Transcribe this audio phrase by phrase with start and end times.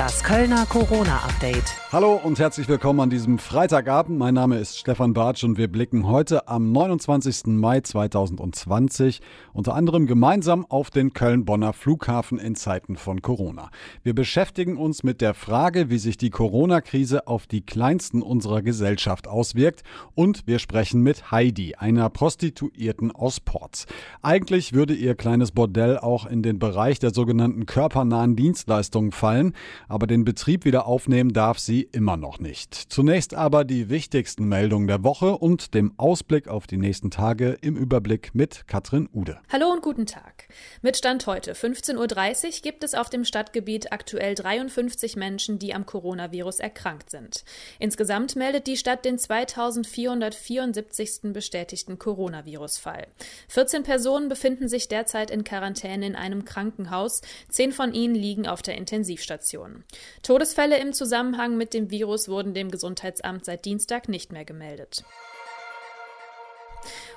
[0.00, 1.76] Das Kölner Corona-Update.
[1.92, 4.16] Hallo und herzlich willkommen an diesem Freitagabend.
[4.16, 7.48] Mein Name ist Stefan Bartsch und wir blicken heute am 29.
[7.48, 9.20] Mai 2020
[9.52, 13.70] unter anderem gemeinsam auf den Köln-Bonner Flughafen in Zeiten von Corona.
[14.02, 19.28] Wir beschäftigen uns mit der Frage, wie sich die Corona-Krise auf die Kleinsten unserer Gesellschaft
[19.28, 19.82] auswirkt
[20.14, 23.84] und wir sprechen mit Heidi, einer Prostituierten aus Ports.
[24.22, 29.52] Eigentlich würde ihr kleines Bordell auch in den Bereich der sogenannten körpernahen Dienstleistungen fallen,
[29.90, 32.72] aber den Betrieb wieder aufnehmen darf sie immer noch nicht.
[32.74, 37.76] Zunächst aber die wichtigsten Meldungen der Woche und dem Ausblick auf die nächsten Tage im
[37.76, 39.40] Überblick mit Katrin Ude.
[39.52, 40.46] Hallo und guten Tag.
[40.80, 45.86] Mit Stand heute 15.30 Uhr gibt es auf dem Stadtgebiet aktuell 53 Menschen, die am
[45.86, 47.44] Coronavirus erkrankt sind.
[47.80, 51.32] Insgesamt meldet die Stadt den 2474.
[51.32, 53.08] bestätigten Coronavirus-Fall.
[53.48, 58.62] 14 Personen befinden sich derzeit in Quarantäne in einem Krankenhaus, zehn von ihnen liegen auf
[58.62, 59.79] der Intensivstation.
[60.22, 65.04] Todesfälle im Zusammenhang mit dem Virus wurden dem Gesundheitsamt seit Dienstag nicht mehr gemeldet.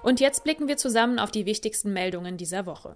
[0.02, 2.96] Und jetzt blicken wir zusammen auf die wichtigsten Meldungen dieser Woche.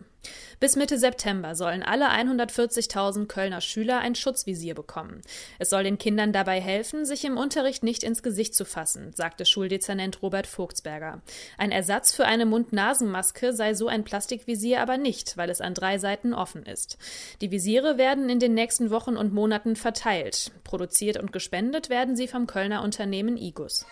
[0.59, 5.21] Bis Mitte September sollen alle 140.000 Kölner Schüler ein Schutzvisier bekommen.
[5.59, 9.45] Es soll den Kindern dabei helfen, sich im Unterricht nicht ins Gesicht zu fassen, sagte
[9.45, 11.21] Schuldezernent Robert Vogtsberger.
[11.57, 15.97] Ein Ersatz für eine Mund-Nasen-Maske sei so ein Plastikvisier aber nicht, weil es an drei
[15.99, 16.97] Seiten offen ist.
[17.41, 20.51] Die Visiere werden in den nächsten Wochen und Monaten verteilt.
[20.63, 23.85] Produziert und gespendet werden sie vom Kölner Unternehmen Igus.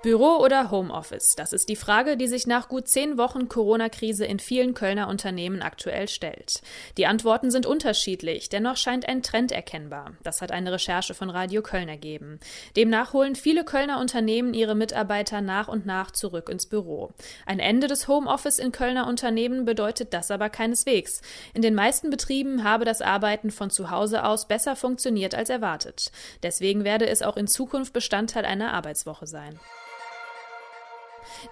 [0.00, 1.34] Büro oder Homeoffice?
[1.34, 5.60] Das ist die Frage, die sich nach gut zehn Wochen Corona-Krise in vielen Kölner Unternehmen
[5.60, 6.62] aktuell stellt.
[6.96, 10.12] Die Antworten sind unterschiedlich, dennoch scheint ein Trend erkennbar.
[10.22, 12.38] Das hat eine Recherche von Radio Köln ergeben.
[12.76, 17.10] Demnach holen viele Kölner Unternehmen ihre Mitarbeiter nach und nach zurück ins Büro.
[17.44, 21.22] Ein Ende des Homeoffice in Kölner Unternehmen bedeutet das aber keineswegs.
[21.54, 26.12] In den meisten Betrieben habe das Arbeiten von zu Hause aus besser funktioniert als erwartet.
[26.44, 29.58] Deswegen werde es auch in Zukunft Bestandteil einer Arbeitswoche sein.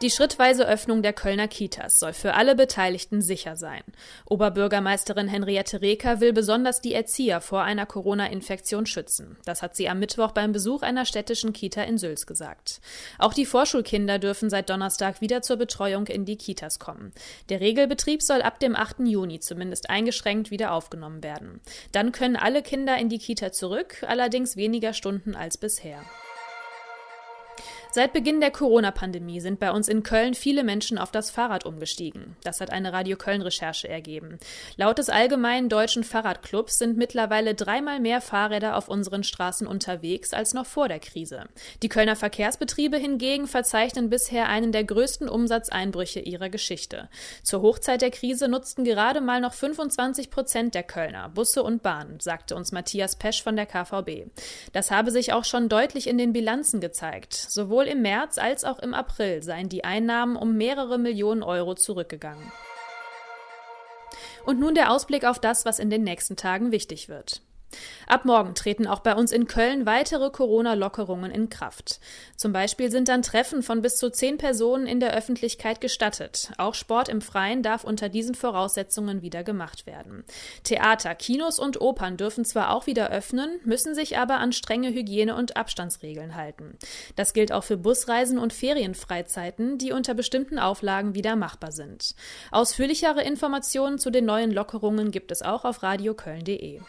[0.02, 3.82] Die schrittweise Öffnung der Kölner Kitas soll für alle Beteiligten sicher sein.
[4.26, 9.36] Oberbürgermeisterin Henriette Reker will besonders die Erzieher vor einer Corona-Infektion schützen.
[9.44, 12.80] Das hat sie am Mittwoch beim Besuch einer städtischen Kita in Sülz gesagt.
[13.18, 17.12] Auch die Vorschulkinder dürfen seit Donnerstag wieder zur Betreuung in die Kitas kommen.
[17.48, 19.00] Der Regelbetrieb soll ab dem 8.
[19.00, 21.60] Juni zumindest eingeschränkt wieder aufgenommen werden.
[21.92, 26.02] Dann können alle Kinder in die Kita zurück, allerdings weniger Stunden als bisher.
[27.96, 32.36] Seit Beginn der Corona-Pandemie sind bei uns in Köln viele Menschen auf das Fahrrad umgestiegen.
[32.44, 34.38] Das hat eine Radio Köln-Recherche ergeben.
[34.76, 40.52] Laut des Allgemeinen Deutschen Fahrradclubs sind mittlerweile dreimal mehr Fahrräder auf unseren Straßen unterwegs als
[40.52, 41.46] noch vor der Krise.
[41.82, 47.08] Die Kölner Verkehrsbetriebe hingegen verzeichnen bisher einen der größten Umsatzeinbrüche ihrer Geschichte.
[47.42, 52.20] Zur Hochzeit der Krise nutzten gerade mal noch 25 Prozent der Kölner Busse und Bahnen,
[52.20, 54.30] sagte uns Matthias Pesch von der KVB.
[54.74, 57.32] Das habe sich auch schon deutlich in den Bilanzen gezeigt.
[57.32, 61.74] Sowohl Sowohl im März als auch im April seien die Einnahmen um mehrere Millionen Euro
[61.74, 62.50] zurückgegangen.
[64.44, 67.42] Und nun der Ausblick auf das, was in den nächsten Tagen wichtig wird.
[68.06, 72.00] Ab morgen treten auch bei uns in Köln weitere Corona-Lockerungen in Kraft.
[72.36, 76.52] Zum Beispiel sind dann Treffen von bis zu zehn Personen in der Öffentlichkeit gestattet.
[76.56, 80.24] Auch Sport im Freien darf unter diesen Voraussetzungen wieder gemacht werden.
[80.62, 85.34] Theater, Kinos und Opern dürfen zwar auch wieder öffnen, müssen sich aber an strenge Hygiene-
[85.34, 86.78] und Abstandsregeln halten.
[87.16, 92.14] Das gilt auch für Busreisen und Ferienfreizeiten, die unter bestimmten Auflagen wieder machbar sind.
[92.52, 96.80] Ausführlichere Informationen zu den neuen Lockerungen gibt es auch auf radioköln.de.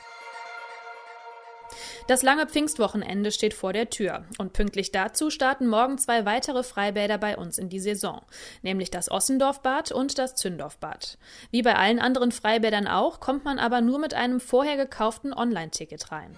[2.08, 7.18] Das lange Pfingstwochenende steht vor der Tür und pünktlich dazu starten morgen zwei weitere Freibäder
[7.18, 8.22] bei uns in die Saison,
[8.62, 11.18] nämlich das Ossendorfbad und das Zündorfbad.
[11.52, 16.12] Wie bei allen anderen Freibädern auch, kommt man aber nur mit einem vorher gekauften Online-Ticket
[16.12, 16.38] rein.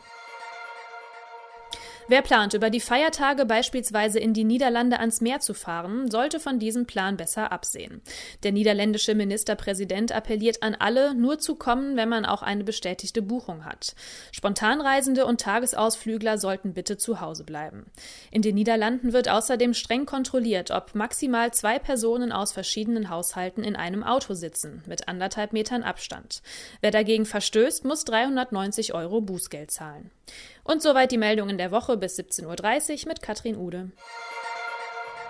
[2.09, 6.57] Wer plant, über die Feiertage beispielsweise in die Niederlande ans Meer zu fahren, sollte von
[6.57, 8.01] diesem Plan besser absehen.
[8.41, 13.63] Der niederländische Ministerpräsident appelliert an alle, nur zu kommen, wenn man auch eine bestätigte Buchung
[13.63, 13.93] hat.
[14.31, 17.85] Spontanreisende und Tagesausflügler sollten bitte zu Hause bleiben.
[18.31, 23.75] In den Niederlanden wird außerdem streng kontrolliert, ob maximal zwei Personen aus verschiedenen Haushalten in
[23.75, 26.41] einem Auto sitzen, mit anderthalb Metern Abstand.
[26.81, 30.09] Wer dagegen verstößt, muss 390 Euro Bußgeld zahlen.
[30.63, 33.91] Und soweit die Meldungen der Woche bis 17.30 Uhr mit Katrin Ude.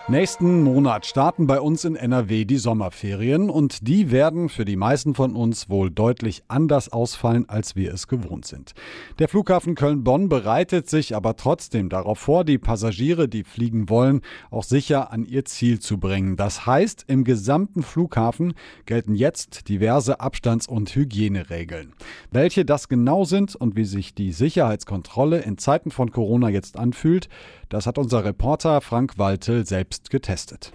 [0.09, 5.13] Nächsten Monat starten bei uns in NRW die Sommerferien und die werden für die meisten
[5.13, 8.73] von uns wohl deutlich anders ausfallen, als wir es gewohnt sind.
[9.19, 14.63] Der Flughafen Köln-Bonn bereitet sich aber trotzdem darauf vor, die Passagiere, die fliegen wollen, auch
[14.63, 16.38] sicher an ihr Ziel zu bringen.
[16.38, 18.55] Das heißt, im gesamten Flughafen
[18.88, 21.94] gelten jetzt diverse Abstands- und Hygieneregeln.
[22.31, 27.29] Welche das genau sind und wie sich die Sicherheitskontrolle in Zeiten von Corona jetzt anfühlt,
[27.69, 30.74] das hat unser Reporter Frank Waltel selbst getestet.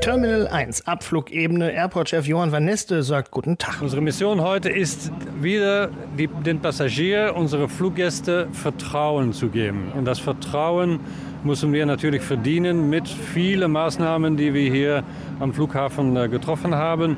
[0.00, 1.72] Terminal 1, Abflugebene.
[1.72, 3.82] Airport-Chef Johann Van Neste sagt Guten Tag.
[3.82, 9.92] Unsere Mission heute ist wieder die, den Passagieren, unsere Fluggäste Vertrauen zu geben.
[9.94, 10.98] Und das Vertrauen
[11.44, 15.04] müssen wir natürlich verdienen mit vielen Maßnahmen, die wir hier
[15.38, 17.16] am Flughafen äh, getroffen haben.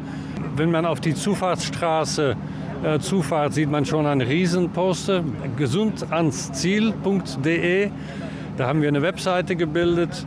[0.57, 2.37] Wenn man auf die Zufahrtsstraße
[2.85, 5.25] äh, zufahrt, sieht man schon einen Riesenposter,
[5.57, 7.91] gesundansziel.de.
[8.57, 10.27] Da haben wir eine Webseite gebildet.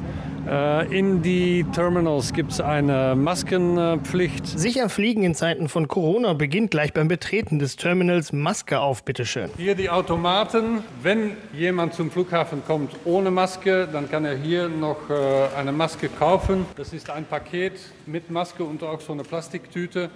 [0.50, 4.48] Äh, in die Terminals gibt es eine Maskenpflicht.
[4.48, 9.50] Sicher fliegen in Zeiten von Corona beginnt gleich beim Betreten des Terminals Maske auf, bitteschön.
[9.58, 10.84] Hier die Automaten.
[11.02, 16.10] Wenn jemand zum Flughafen kommt ohne Maske, dann kann er hier noch äh, eine Maske
[16.10, 16.66] kaufen.
[16.76, 17.74] Das ist ein Paket
[18.06, 20.10] mit Maske und auch so eine Plastiktüte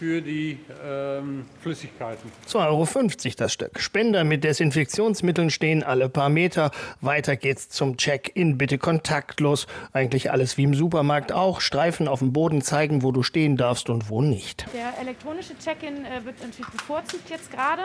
[0.00, 2.32] für die ähm, Flüssigkeiten.
[2.48, 3.78] 2,50 Euro das Stück.
[3.78, 6.70] Spender mit Desinfektionsmitteln stehen alle paar Meter.
[7.02, 8.56] Weiter geht's zum Check-in.
[8.56, 9.66] Bitte kontaktlos.
[9.92, 11.60] Eigentlich alles wie im Supermarkt auch.
[11.60, 14.64] Streifen auf dem Boden zeigen, wo du stehen darfst und wo nicht.
[14.72, 17.82] Der elektronische Check-in äh, wird natürlich bevorzugt jetzt gerade.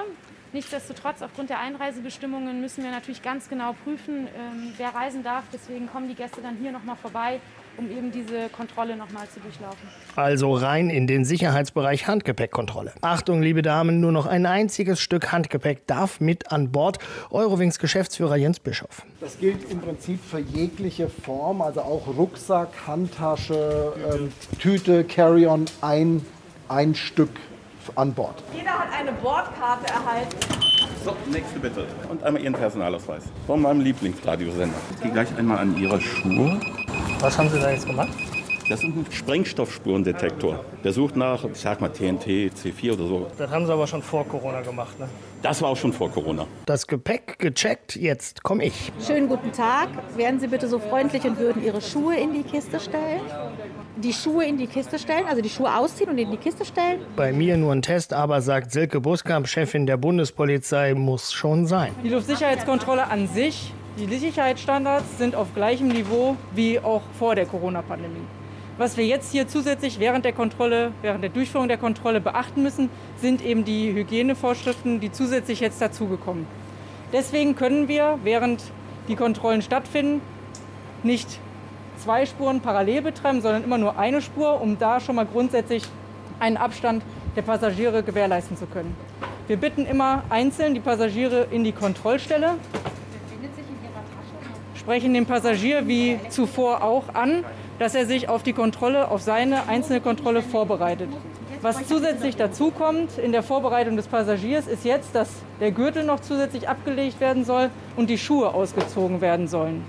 [0.54, 5.44] Nichtsdestotrotz, aufgrund der Einreisebestimmungen müssen wir natürlich ganz genau prüfen, ähm, wer reisen darf.
[5.52, 7.42] Deswegen kommen die Gäste dann hier nochmal vorbei
[7.78, 9.88] um eben diese Kontrolle nochmal zu durchlaufen.
[10.16, 12.94] Also rein in den Sicherheitsbereich Handgepäckkontrolle.
[13.02, 17.00] Achtung, liebe Damen, nur noch ein einziges Stück Handgepäck darf mit an Bord.
[17.32, 19.04] Eurowings Geschäftsführer Jens Bischof.
[19.20, 26.26] Das gilt im Prinzip für jegliche Form, also auch Rucksack, Handtasche, ähm, Tüte, Carry-on, ein,
[26.70, 27.32] ein Stück
[27.96, 28.42] an Bord.
[28.56, 30.36] Jeder hat eine Bordkarte erhalten.
[31.04, 31.86] So, nächste bitte.
[32.10, 33.26] Und einmal Ihren Personalausweis.
[33.46, 34.76] Von meinem Lieblingsradiosender.
[34.96, 36.60] Ich gehe gleich einmal an Ihre Schuhe.
[37.20, 38.10] Was haben Sie da jetzt gemacht?
[38.68, 40.66] Das ist ein Sprengstoffspurendetektor.
[40.84, 43.28] Der sucht nach, ich sag mal, TNT, C4 oder so.
[43.38, 45.08] Das haben Sie aber schon vor Corona gemacht, ne?
[45.44, 46.48] Das war auch schon vor Corona.
[46.66, 48.92] Das Gepäck gecheckt, jetzt komme ich.
[49.06, 49.90] Schönen guten Tag.
[50.16, 53.22] Wären Sie bitte so freundlich und würden Ihre Schuhe in die Kiste stellen?
[53.98, 57.02] Die Schuhe in die Kiste stellen, also die Schuhe ausziehen und in die Kiste stellen?
[57.16, 61.94] Bei mir nur ein Test, aber sagt Silke Buskamp, Chefin der Bundespolizei, muss schon sein.
[62.04, 68.26] Die Luftsicherheitskontrolle an sich die Sicherheitsstandards sind auf gleichem Niveau wie auch vor der Corona-Pandemie.
[68.78, 72.90] Was wir jetzt hier zusätzlich während der Kontrolle, während der Durchführung der Kontrolle beachten müssen,
[73.22, 76.46] sind eben die Hygienevorschriften, die zusätzlich jetzt dazugekommen.
[77.14, 78.62] Deswegen können wir, während
[79.08, 80.20] die Kontrollen stattfinden,
[81.04, 81.40] nicht
[81.98, 85.84] zwei Spuren parallel betreiben, sondern immer nur eine Spur, um da schon mal grundsätzlich
[86.42, 87.02] einen Abstand
[87.38, 88.94] der Passagiere gewährleisten zu können.
[89.48, 92.56] Wir bitten immer einzeln die Passagiere in die Kontrollstelle
[94.86, 97.44] sprechen den Passagier wie zuvor auch an,
[97.80, 101.10] dass er sich auf die Kontrolle, auf seine einzelne Kontrolle vorbereitet.
[101.64, 105.30] Was zusätzlich dazu kommt in der Vorbereitung des Passagiers, ist jetzt, dass
[105.60, 109.84] der Gürtel noch zusätzlich abgelegt werden soll und die Schuhe ausgezogen werden sollen.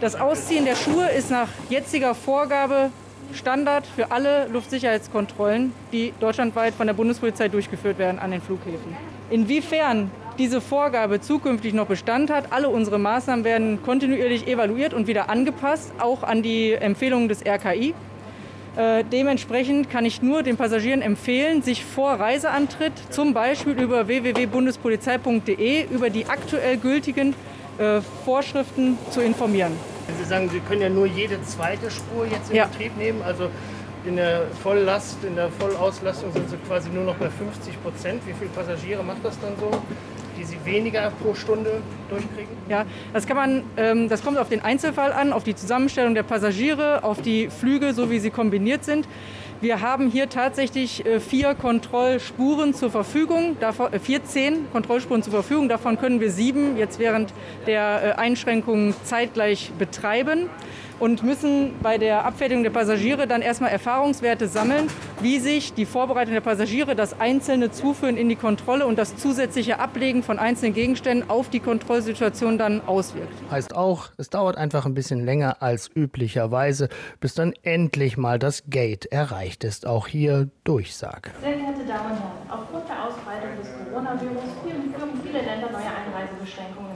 [0.00, 2.90] Das Ausziehen der Schuhe ist nach jetziger Vorgabe
[3.32, 8.96] Standard für alle Luftsicherheitskontrollen, die deutschlandweit von der Bundespolizei durchgeführt werden an den Flughäfen.
[9.30, 12.52] Inwiefern diese Vorgabe zukünftig noch Bestand hat.
[12.52, 17.94] Alle unsere Maßnahmen werden kontinuierlich evaluiert und wieder angepasst, auch an die Empfehlungen des RKI.
[18.76, 25.86] Äh, dementsprechend kann ich nur den Passagieren empfehlen, sich vor Reiseantritt zum Beispiel über www.bundespolizei.de
[25.90, 27.34] über die aktuell gültigen
[27.78, 29.72] äh, Vorschriften zu informieren.
[30.18, 32.66] Sie sagen, Sie können ja nur jede zweite Spur jetzt in ja.
[32.66, 33.22] Betrieb nehmen.
[33.22, 33.48] Also
[34.06, 38.22] in der Volllast, in der Vollauslastung sind Sie quasi nur noch bei 50 Prozent.
[38.26, 39.70] Wie viele Passagiere macht das dann so?
[40.36, 42.56] Die Sie weniger pro Stunde durchkriegen?
[42.68, 46.22] Ja, das kann man, ähm, das kommt auf den Einzelfall an, auf die Zusammenstellung der
[46.22, 49.08] Passagiere, auf die Flüge, so wie sie kombiniert sind.
[49.62, 55.70] Wir haben hier tatsächlich äh, vier Kontrollspuren zur Verfügung, davon, äh, 14 Kontrollspuren zur Verfügung.
[55.70, 57.32] Davon können wir sieben jetzt während
[57.66, 60.50] der äh, Einschränkungen zeitgleich betreiben
[60.98, 64.88] und müssen bei der Abfertigung der Passagiere dann erstmal Erfahrungswerte sammeln,
[65.20, 69.78] wie sich die Vorbereitung der Passagiere, das einzelne Zuführen in die Kontrolle und das zusätzliche
[69.78, 73.32] Ablegen von einzelnen Gegenständen auf die Kontrollsituation dann auswirkt.
[73.50, 76.88] Heißt auch, es dauert einfach ein bisschen länger als üblicherweise,
[77.20, 79.86] bis dann endlich mal das Gate erreicht ist.
[79.86, 81.30] Auch hier Durchsage.
[81.40, 86.92] Sehr geehrte Damen und Herren, aufgrund der Ausbreitung des Coronavirus führen viele Länder neue Einreisebeschränkungen
[86.92, 86.95] ein.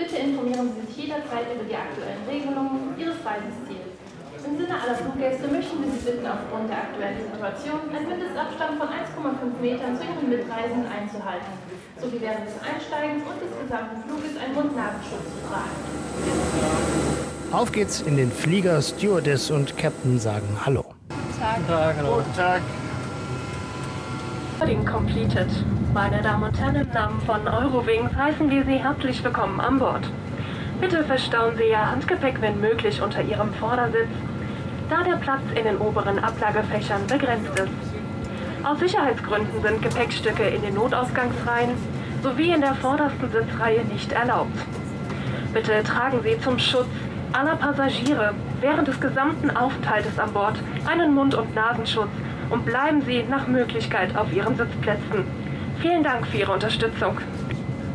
[0.00, 3.92] Bitte informieren Sie sich jederzeit über die aktuellen Regelungen Ihres Reiseziels.
[4.48, 8.88] Im Sinne aller Fluggäste möchten wir Sie bitten, aufgrund der aktuellen Situation einen Mindestabstand von
[8.88, 11.52] 1,5 Metern zu Ihren Mitreisenden einzuhalten,
[12.00, 15.76] sowie während des Einsteigens und des gesamten Fluges einen Mund-Nasenschutz zu tragen.
[17.52, 18.80] Auf geht's in den Flieger.
[18.80, 20.82] Stewardess und Captain sagen Hallo.
[21.12, 21.56] Guten Tag.
[21.56, 22.14] Guten Tag, hallo.
[22.16, 22.62] Guten Tag.
[24.58, 25.48] Boarding completed.
[25.92, 30.08] Meine Damen und Herren, im Namen von Eurowings heißen wir Sie herzlich willkommen an Bord.
[30.80, 34.08] Bitte verstauen Sie Ihr Handgepäck, wenn möglich, unter Ihrem Vordersitz,
[34.88, 38.64] da der Platz in den oberen Ablagefächern begrenzt ist.
[38.64, 41.70] Aus Sicherheitsgründen sind Gepäckstücke in den Notausgangsreihen
[42.22, 44.58] sowie in der vordersten Sitzreihe nicht erlaubt.
[45.52, 46.86] Bitte tragen Sie zum Schutz
[47.32, 50.54] aller Passagiere während des gesamten Aufenthaltes an Bord
[50.88, 52.10] einen Mund- und Nasenschutz
[52.48, 55.39] und bleiben Sie nach Möglichkeit auf Ihren Sitzplätzen.
[55.80, 57.16] Vielen Dank für Ihre Unterstützung.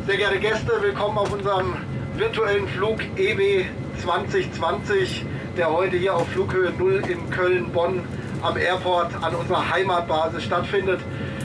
[0.06, 1.74] Sehr geehrte Gäste, willkommen auf unserem
[2.16, 3.64] virtuellen Flug EW
[4.02, 5.24] 2020,
[5.56, 8.00] der heute hier auf Flughöhe 0 in Köln-Bonn
[8.42, 10.98] am Airport an unserer Heimatbasis stattfindet.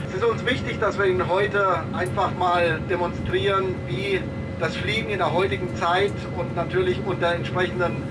[0.08, 4.20] Es ist uns wichtig, dass wir Ihnen heute einfach mal demonstrieren, wie
[4.58, 8.02] das Fliegen in der heutigen Zeit und natürlich unter entsprechenden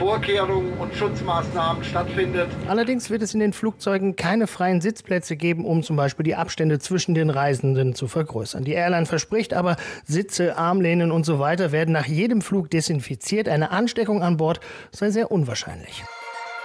[0.00, 2.48] Vorkehrungen und Schutzmaßnahmen stattfindet.
[2.66, 6.78] Allerdings wird es in den Flugzeugen keine freien Sitzplätze geben, um zum Beispiel die Abstände
[6.78, 8.64] zwischen den Reisenden zu vergrößern.
[8.64, 9.76] Die Airline verspricht aber,
[10.06, 13.46] Sitze, Armlehnen und so weiter werden nach jedem Flug desinfiziert.
[13.46, 16.02] Eine Ansteckung an Bord sei sehr unwahrscheinlich.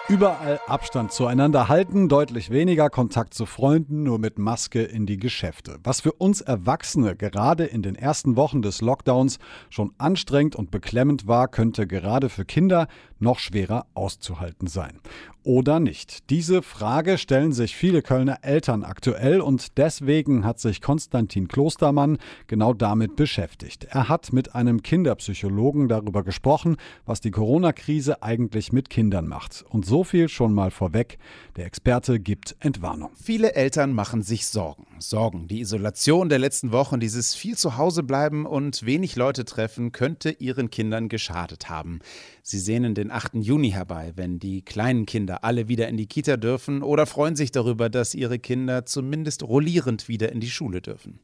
[0.07, 5.79] Überall Abstand zueinander halten, deutlich weniger Kontakt zu Freunden, nur mit Maske in die Geschäfte.
[5.83, 9.39] Was für uns Erwachsene gerade in den ersten Wochen des Lockdowns
[9.71, 14.99] schon anstrengend und beklemmend war, könnte gerade für Kinder noch schwerer auszuhalten sein.
[15.45, 16.31] Oder nicht?
[16.31, 22.73] Diese Frage stellen sich viele Kölner Eltern aktuell und deswegen hat sich Konstantin Klostermann genau
[22.73, 23.83] damit beschäftigt.
[23.91, 29.63] Er hat mit einem Kinderpsychologen darüber gesprochen, was die Corona-Krise eigentlich mit Kindern macht.
[29.69, 31.19] Und so viel schon mal vorweg.
[31.57, 33.11] Der Experte gibt Entwarnung.
[33.13, 34.87] Viele Eltern machen sich Sorgen.
[34.97, 35.47] Sorgen.
[35.47, 40.31] Die Isolation der letzten Wochen, dieses viel zu Hause bleiben und wenig Leute treffen, könnte
[40.31, 41.99] ihren Kindern geschadet haben.
[42.47, 43.37] Sie sehnen den 8.
[43.37, 47.51] Juni herbei, wenn die kleinen Kinder alle wieder in die Kita dürfen oder freuen sich
[47.51, 51.17] darüber, dass ihre Kinder zumindest rollierend wieder in die Schule dürfen.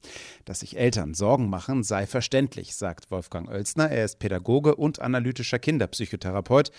[0.45, 3.91] Dass sich Eltern Sorgen machen, sei verständlich, sagt Wolfgang Oelsner.
[3.91, 6.71] Er ist Pädagoge und analytischer Kinderpsychotherapeut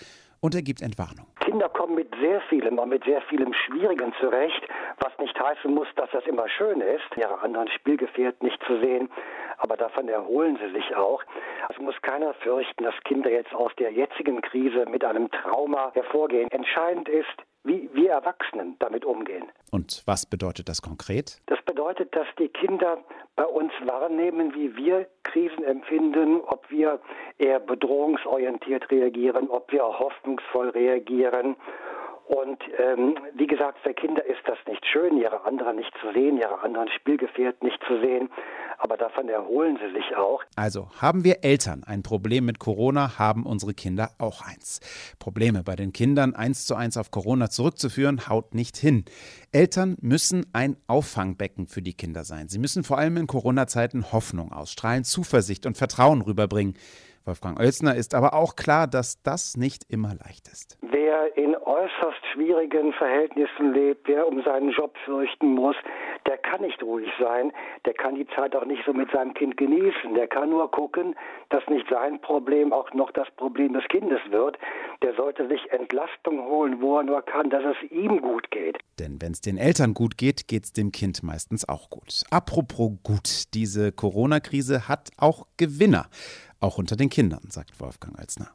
[0.43, 1.25] und er gibt Entwarnung.
[1.39, 4.61] Kinder kommen mit sehr vielem, auch mit sehr vielem Schwierigen zurecht,
[4.99, 9.09] was nicht heißen muss, dass das immer schön ist, ihre anderen Spielgefährten nicht zu sehen,
[9.57, 11.23] aber davon erholen sie sich auch.
[11.69, 16.51] Es muss keiner fürchten, dass Kinder jetzt aus der jetzigen Krise mit einem Trauma hervorgehen.
[16.51, 19.45] Entscheidend ist, wie wir Erwachsenen damit umgehen.
[19.71, 21.41] Und was bedeutet das konkret?
[21.47, 22.97] Das bedeutet, dass die Kinder
[23.35, 26.99] bei uns wahrnehmen, wie wir Krisen empfinden, ob wir
[27.37, 31.55] eher bedrohungsorientiert reagieren, ob wir hoffnungsvoll reagieren.
[32.27, 36.37] Und ähm, wie gesagt, für Kinder ist das nicht schön, ihre anderen nicht zu sehen,
[36.37, 38.29] ihre anderen Spielgefährten nicht zu sehen.
[38.77, 40.41] Aber davon erholen sie sich auch.
[40.55, 44.79] Also haben wir Eltern ein Problem mit Corona, haben unsere Kinder auch eins.
[45.19, 49.05] Probleme bei den Kindern eins zu eins auf Corona zurückzuführen, haut nicht hin.
[49.51, 52.47] Eltern müssen ein Auffangbecken für die Kinder sein.
[52.47, 56.75] Sie müssen vor allem in Corona-Zeiten Hoffnung ausstrahlen, Zuversicht und Vertrauen rüberbringen.
[57.25, 60.77] Wolfgang Oelsner ist aber auch klar, dass das nicht immer leicht ist.
[60.81, 65.75] Wer in äußerst schwierigen Verhältnissen lebt, wer um seinen Job fürchten muss,
[66.27, 67.51] der kann nicht ruhig sein,
[67.85, 71.15] der kann die Zeit auch nicht so mit seinem Kind genießen, der kann nur gucken,
[71.49, 74.57] dass nicht sein Problem auch noch das Problem des Kindes wird.
[75.01, 78.77] Der sollte sich Entlastung holen, wo er nur kann, dass es ihm gut geht.
[78.99, 82.23] Denn wenn es den Eltern gut geht, geht es dem Kind meistens auch gut.
[82.29, 86.05] Apropos gut, diese Corona-Krise hat auch Gewinner.
[86.59, 88.47] Auch unter den Kindern, sagt Wolfgang Alsner.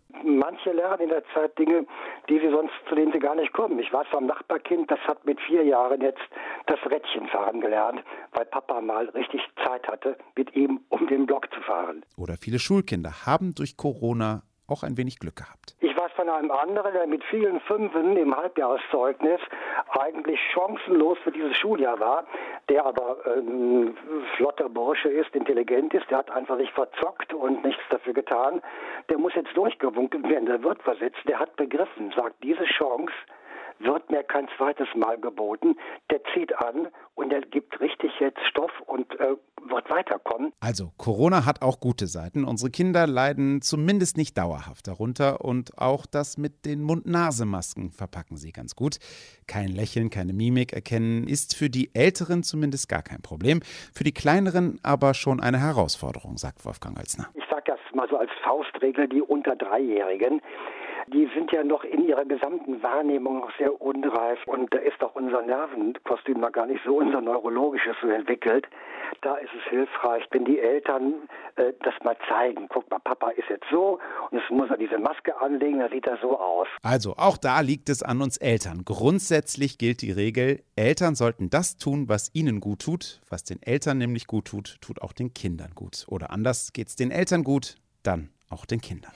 [0.59, 1.87] Manche lernen in der Zeit Dinge,
[2.29, 3.79] die sie sonst, zu denen sie gar nicht kommen.
[3.79, 6.23] Ich weiß vom Nachbarkind, das hat mit vier Jahren jetzt
[6.67, 11.61] das Rädchenfahren gelernt, weil Papa mal richtig Zeit hatte, mit ihm um den Block zu
[11.61, 12.05] fahren.
[12.17, 15.75] Oder viele Schulkinder haben durch Corona auch ein wenig Glück gehabt.
[15.81, 19.41] Ich weiß von einem anderen, der mit vielen Fünfen im Halbjahreszeugnis
[19.99, 22.25] eigentlich chancenlos für dieses Schuljahr war,
[22.69, 23.97] der aber ähm,
[24.37, 28.63] flotter Bursche ist, intelligent ist, der hat einfach sich verzockt und nichts dafür getan.
[29.09, 33.13] Der muss jetzt durchgewunken werden, der wird versetzt, der hat begriffen, sagt, diese Chance
[33.81, 35.77] wird mir kein zweites Mal geboten.
[36.11, 39.08] Der zieht an und der gibt richtig jetzt Stoff und
[39.79, 40.53] wird weiterkommen.
[40.61, 42.45] Also, Corona hat auch gute Seiten.
[42.45, 48.51] Unsere Kinder leiden zumindest nicht dauerhaft darunter und auch das mit den Mund-Nase-Masken verpacken sie
[48.51, 48.99] ganz gut.
[49.47, 53.61] Kein Lächeln, keine Mimik erkennen ist für die Älteren zumindest gar kein Problem,
[53.95, 57.29] für die Kleineren aber schon eine Herausforderung, sagt Wolfgang Alsner.
[57.35, 60.41] Ich sage das mal so als Faustregel, die unter Dreijährigen
[61.09, 65.15] die sind ja noch in ihrer gesamten Wahrnehmung noch sehr unreif und da ist auch
[65.15, 68.67] unser Nervenkostüm noch gar nicht so unser neurologisches so entwickelt.
[69.23, 71.15] Da ist es hilfreich, wenn die Eltern
[71.57, 72.69] äh, das mal zeigen.
[72.69, 73.99] Guck mal, Papa ist jetzt so
[74.31, 76.69] und jetzt muss er diese Maske anlegen, dann sieht er so aus.
[76.83, 78.85] Also auch da liegt es an uns Eltern.
[78.85, 83.21] Grundsätzlich gilt die Regel, Eltern sollten das tun, was ihnen gut tut.
[83.29, 86.05] Was den Eltern nämlich gut tut, tut auch den Kindern gut.
[86.09, 89.13] Oder anders geht es den Eltern gut, dann auch den Kindern.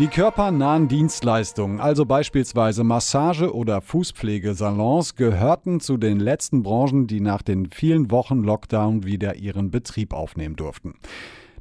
[0.00, 7.42] Die körpernahen Dienstleistungen, also beispielsweise Massage- oder Fußpflegesalons, gehörten zu den letzten Branchen, die nach
[7.42, 10.94] den vielen Wochen Lockdown wieder ihren Betrieb aufnehmen durften.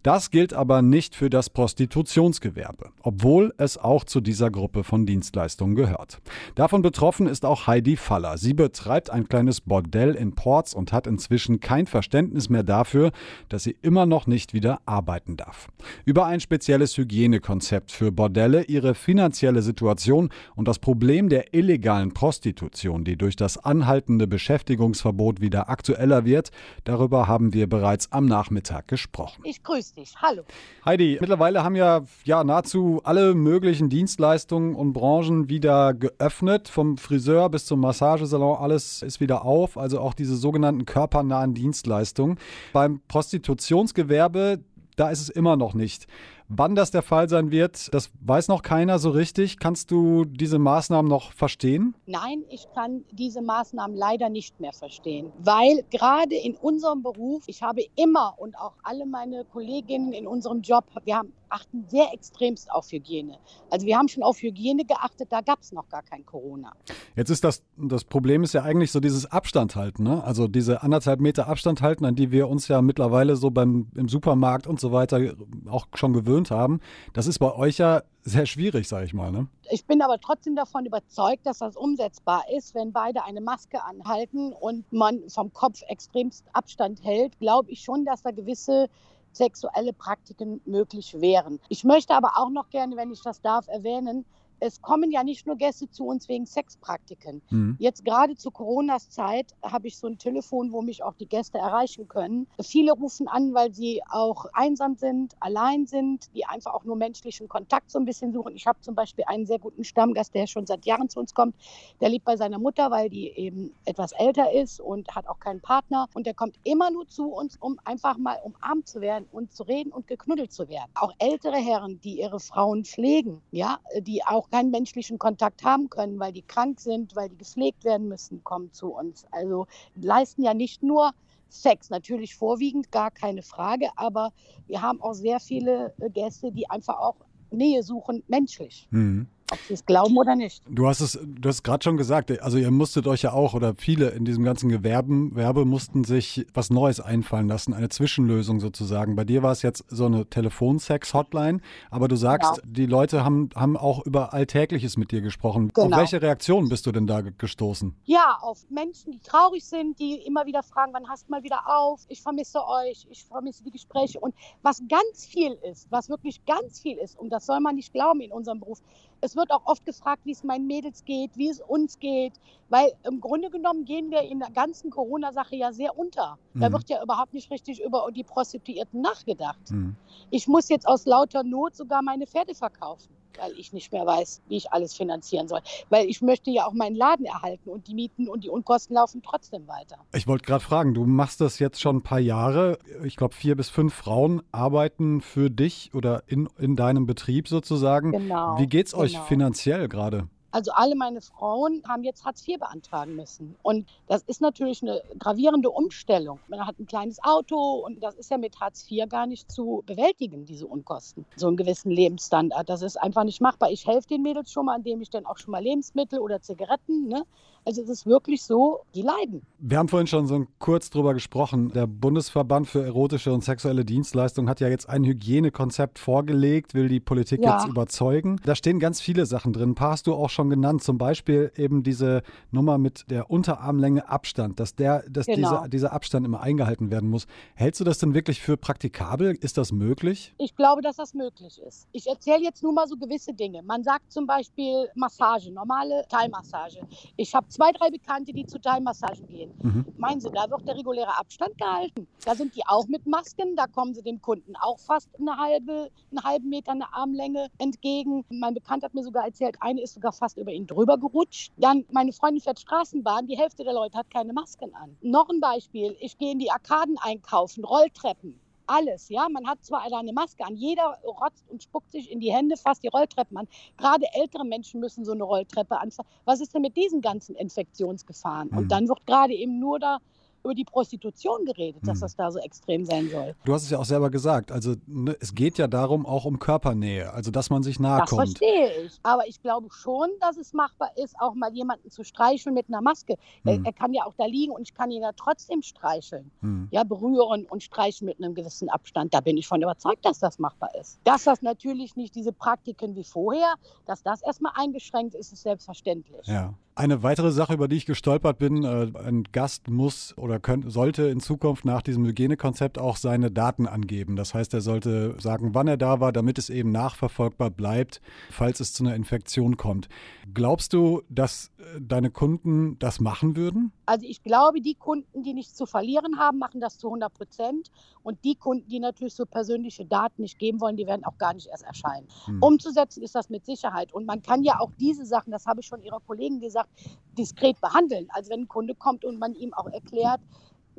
[0.01, 5.75] Das gilt aber nicht für das Prostitutionsgewerbe, obwohl es auch zu dieser Gruppe von Dienstleistungen
[5.75, 6.20] gehört.
[6.56, 8.38] Davon betroffen ist auch Heidi Faller.
[8.38, 13.12] Sie betreibt ein kleines Bordell in Ports und hat inzwischen kein Verständnis mehr dafür,
[13.50, 15.68] dass sie immer noch nicht wieder arbeiten darf.
[16.06, 23.03] Über ein spezielles Hygienekonzept für Bordelle, ihre finanzielle Situation und das Problem der illegalen Prostitution,
[23.03, 26.51] die durch das anhaltende Beschäftigungsverbot wieder aktueller wird,
[26.86, 29.41] darüber haben wir bereits am Nachmittag gesprochen.
[29.44, 30.15] Ich grüße dich.
[30.22, 30.43] Hallo.
[30.86, 36.67] Heidi, mittlerweile haben ja, ja nahezu alle möglichen Dienstleistungen und Branchen wieder geöffnet.
[36.69, 39.77] Vom Friseur bis zum Massagesalon, alles ist wieder auf.
[39.77, 42.38] Also auch diese sogenannten körpernahen Dienstleistungen.
[42.74, 44.60] Beim Prostitutionsgewerbe,
[44.96, 46.08] da ist es immer noch nicht.
[46.51, 49.60] Wann das der Fall sein wird, das weiß noch keiner so richtig.
[49.60, 51.94] Kannst du diese Maßnahmen noch verstehen?
[52.08, 57.62] Nein, ich kann diese Maßnahmen leider nicht mehr verstehen, weil gerade in unserem Beruf, ich
[57.62, 62.72] habe immer und auch alle meine Kolleginnen in unserem Job, wir haben achten sehr extremst
[62.72, 63.38] auf Hygiene.
[63.70, 66.74] Also wir haben schon auf Hygiene geachtet, da gab es noch gar kein Corona.
[67.15, 70.24] Jetzt ist das, das Problem ist ja eigentlich so dieses Abstand halten, ne?
[70.24, 74.08] Also diese anderthalb Meter Abstand halten, an die wir uns ja mittlerweile so beim im
[74.08, 75.34] Supermarkt und so weiter
[75.68, 76.79] auch schon gewöhnt haben.
[77.13, 79.31] Das ist bei euch ja sehr schwierig, sage ich mal.
[79.31, 79.48] Ne?
[79.69, 84.53] Ich bin aber trotzdem davon überzeugt, dass das umsetzbar ist, wenn beide eine Maske anhalten
[84.53, 87.38] und man vom Kopf extremst Abstand hält.
[87.39, 88.89] Glaube ich schon, dass da gewisse
[89.31, 91.60] sexuelle Praktiken möglich wären.
[91.69, 94.25] Ich möchte aber auch noch gerne, wenn ich das darf, erwähnen,
[94.59, 97.41] es kommen ja nicht nur Gäste zu uns wegen Sexpraktiken.
[97.49, 97.75] Mhm.
[97.79, 101.57] Jetzt gerade zu Coronas Zeit habe ich so ein Telefon, wo mich auch die Gäste
[101.57, 102.47] erreichen können.
[102.61, 107.47] Viele rufen an, weil sie auch einsam sind, allein sind, die einfach auch nur menschlichen
[107.47, 108.55] Kontakt so ein bisschen suchen.
[108.55, 111.55] Ich habe zum Beispiel einen sehr guten Stammgast, der schon seit Jahren zu uns kommt.
[112.01, 115.61] Der lebt bei seiner Mutter, weil die eben etwas älter ist und hat auch keinen
[115.61, 116.07] Partner.
[116.13, 119.63] Und der kommt immer nur zu uns, um einfach mal umarmt zu werden und zu
[119.63, 120.89] reden und geknuddelt zu werden.
[120.95, 126.20] Auch ältere Herren, die ihre Frauen pflegen, ja, die auch keinen menschlichen Kontakt haben können,
[126.20, 129.25] weil die krank sind, weil die gepflegt werden müssen, kommen zu uns.
[129.31, 131.12] Also leisten ja nicht nur
[131.50, 134.31] Sex, natürlich vorwiegend, gar keine Frage, aber
[134.68, 137.16] wir haben auch sehr viele äh, Gäste, die einfach auch
[137.51, 138.88] Nähe suchen, menschlich.
[138.92, 140.64] Mhm ob sie es glauben oder nicht.
[140.70, 143.74] Du hast es, du hast gerade schon gesagt, also ihr musstet euch ja auch oder
[143.75, 149.16] viele in diesem ganzen Gewerben, Werbe mussten sich was Neues einfallen lassen, eine Zwischenlösung sozusagen.
[149.16, 152.74] Bei dir war es jetzt so eine Telefonsex-Hotline, aber du sagst, genau.
[152.74, 155.72] die Leute haben, haben auch über Alltägliches mit dir gesprochen.
[155.74, 155.88] Genau.
[155.88, 157.96] Auf welche Reaktionen bist du denn da gestoßen?
[158.05, 161.62] Ja, auf Menschen, die traurig sind, die immer wieder fragen, wann hast du mal wieder
[161.68, 162.01] auf?
[162.07, 164.20] Ich vermisse euch, ich vermisse die Gespräche.
[164.20, 167.94] Und was ganz viel ist, was wirklich ganz viel ist, und das soll man nicht
[167.94, 168.81] glauben in unserem Beruf,
[169.22, 172.34] es wird auch oft gefragt, wie es meinen Mädels geht, wie es uns geht,
[172.70, 176.38] weil im Grunde genommen gehen wir in der ganzen Corona-Sache ja sehr unter.
[176.53, 176.60] Mhm.
[176.62, 179.72] Da wird ja überhaupt nicht richtig über die Prostituierten nachgedacht.
[179.72, 179.96] Mhm.
[180.29, 184.41] Ich muss jetzt aus lauter Not sogar meine Pferde verkaufen weil ich nicht mehr weiß,
[184.47, 185.61] wie ich alles finanzieren soll.
[185.89, 189.21] Weil ich möchte ja auch meinen Laden erhalten und die Mieten und die Unkosten laufen
[189.23, 189.97] trotzdem weiter.
[190.13, 192.79] Ich wollte gerade fragen, du machst das jetzt schon ein paar Jahre.
[193.03, 198.11] Ich glaube, vier bis fünf Frauen arbeiten für dich oder in, in deinem Betrieb sozusagen.
[198.11, 198.57] Genau.
[198.59, 199.25] Wie geht es euch genau.
[199.25, 200.27] finanziell gerade?
[200.51, 203.55] Also alle meine Frauen haben jetzt Hartz IV beantragen müssen.
[203.62, 206.40] Und das ist natürlich eine gravierende Umstellung.
[206.48, 209.83] Man hat ein kleines Auto und das ist ja mit Hartz IV gar nicht zu
[209.85, 211.25] bewältigen, diese Unkosten.
[211.35, 212.70] So einen gewissen Lebensstandard.
[212.70, 213.72] Das ist einfach nicht machbar.
[213.72, 217.07] Ich helfe den Mädels schon mal, indem ich dann auch schon mal Lebensmittel oder Zigaretten
[217.07, 217.25] ne,
[217.65, 219.41] Also es ist wirklich so, die leiden.
[219.59, 221.72] Wir haben vorhin schon so kurz drüber gesprochen.
[221.74, 227.00] Der Bundesverband für erotische und sexuelle Dienstleistungen hat ja jetzt ein Hygienekonzept vorgelegt, will die
[227.00, 227.57] Politik ja.
[227.57, 228.39] jetzt überzeugen.
[228.45, 229.72] Da stehen ganz viele Sachen drin.
[229.72, 230.83] Ein paar hast du auch schon genannt.
[230.83, 235.37] Zum Beispiel eben diese Nummer mit der Unterarmlänge Abstand, dass, der, dass genau.
[235.37, 237.27] dieser, dieser Abstand immer eingehalten werden muss.
[237.55, 239.37] Hältst du das denn wirklich für praktikabel?
[239.41, 240.33] Ist das möglich?
[240.37, 241.87] Ich glaube, dass das möglich ist.
[241.91, 243.61] Ich erzähle jetzt nur mal so gewisse Dinge.
[243.61, 246.79] Man sagt zum Beispiel Massage, normale Thai-Massage.
[247.17, 249.51] Ich habe zwei, drei Bekannte, die zu Thai-Massagen gehen.
[249.62, 249.85] Mhm.
[249.98, 252.07] Meinen Sie, da wird der reguläre Abstand gehalten?
[252.24, 255.90] Da sind die auch mit Masken, da kommen sie dem Kunden auch fast eine halbe,
[256.12, 258.24] einen halben Meter eine Armlänge entgegen.
[258.29, 261.51] Mein Bekannter hat mir sogar erzählt, eine ist sogar fast über ihn drüber gerutscht.
[261.57, 264.98] Dann, meine Freundin fährt Straßenbahn, die Hälfte der Leute hat keine Masken an.
[265.01, 269.27] Noch ein Beispiel, ich gehe in die Arkaden einkaufen, Rolltreppen alles, ja.
[269.29, 272.84] Man hat zwar eine Maske an, jeder rotzt und spuckt sich in die Hände fast
[272.84, 273.48] die Rolltreppen an.
[273.77, 276.10] Gerade ältere Menschen müssen so eine Rolltreppe anfahren.
[276.25, 278.50] Was ist denn mit diesen ganzen Infektionsgefahren?
[278.51, 278.58] Mhm.
[278.58, 280.00] Und dann wird gerade eben nur da
[280.43, 282.01] über die Prostitution geredet, dass hm.
[282.01, 283.35] das da so extrem sein soll.
[283.45, 284.51] Du hast es ja auch selber gesagt.
[284.51, 288.09] Also ne, es geht ja darum auch um Körpernähe, also dass man sich nahe das
[288.09, 288.21] kommt.
[288.21, 288.99] Das verstehe ich.
[289.03, 292.81] Aber ich glaube schon, dass es machbar ist, auch mal jemanden zu streicheln mit einer
[292.81, 293.15] Maske.
[293.43, 293.63] Hm.
[293.63, 296.31] Er, er, kann ja auch da liegen und ich kann ihn ja trotzdem streicheln.
[296.41, 296.67] Hm.
[296.71, 299.13] Ja, berühren und streicheln mit einem gewissen Abstand.
[299.13, 300.99] Da bin ich von überzeugt, dass das machbar ist.
[301.03, 306.25] Dass das natürlich nicht diese Praktiken wie vorher, dass das erstmal eingeschränkt ist, ist selbstverständlich.
[306.27, 306.53] Ja.
[306.79, 311.09] Eine weitere Sache, über die ich gestolpert bin, äh, ein Gast muss oder könnt, sollte
[311.09, 314.15] in Zukunft nach diesem Hygienekonzept auch seine Daten angeben.
[314.15, 318.00] Das heißt, er sollte sagen, wann er da war, damit es eben nachverfolgbar bleibt,
[318.31, 319.89] falls es zu einer Infektion kommt.
[320.33, 323.74] Glaubst du, dass äh, deine Kunden das machen würden?
[323.85, 327.72] Also ich glaube, die Kunden, die nichts zu verlieren haben, machen das zu 100 Prozent.
[328.03, 331.33] Und die Kunden, die natürlich so persönliche Daten nicht geben wollen, die werden auch gar
[331.33, 332.07] nicht erst erscheinen.
[332.24, 332.42] Hm.
[332.42, 333.92] Umzusetzen ist das mit Sicherheit.
[333.94, 336.69] Und man kann ja auch diese Sachen, das habe ich schon Ihrer Kollegen gesagt,
[337.18, 338.08] diskret behandeln.
[338.12, 340.22] Also wenn ein Kunde kommt und man ihm auch erklärt,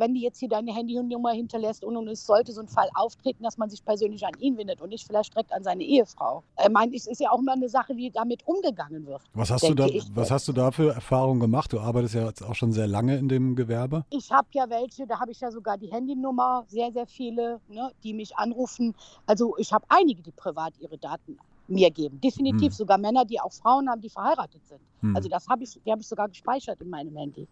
[0.00, 3.44] wenn die jetzt hier deine Handynummer hinterlässt und, und es sollte so ein Fall auftreten,
[3.44, 6.42] dass man sich persönlich an ihn wendet und nicht vielleicht direkt an seine Ehefrau.
[6.62, 9.20] Ich meine, es ist ja auch immer eine Sache, wie damit umgegangen wird.
[9.34, 11.72] Was hast, du da, was hast du da für Erfahrungen gemacht?
[11.72, 14.04] Du arbeitest ja jetzt auch schon sehr lange in dem Gewerbe.
[14.10, 17.92] Ich habe ja welche, da habe ich ja sogar die Handynummer, sehr, sehr viele, ne,
[18.02, 18.94] die mich anrufen.
[19.26, 21.38] Also ich habe einige, die privat ihre Daten
[21.70, 22.20] mir geben.
[22.20, 22.72] Definitiv hm.
[22.72, 24.80] sogar Männer, die auch Frauen haben, die verheiratet sind.
[25.00, 25.16] Hm.
[25.16, 27.46] Also das habe ich, die habe ich sogar gespeichert in meinem Handy.